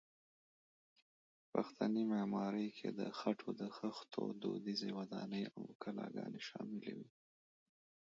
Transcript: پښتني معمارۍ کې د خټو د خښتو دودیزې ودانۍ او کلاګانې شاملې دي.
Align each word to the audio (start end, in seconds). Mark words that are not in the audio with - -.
پښتني 1.51 2.03
معمارۍ 2.13 2.67
کې 2.77 2.89
د 2.99 3.01
خټو 3.17 3.49
د 3.61 3.63
خښتو 3.77 4.23
دودیزې 4.41 4.89
ودانۍ 4.97 5.43
او 5.55 5.63
کلاګانې 5.81 6.41
شاملې 6.49 6.93
دي. 6.99 7.07